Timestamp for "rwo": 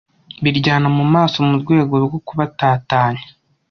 2.05-2.19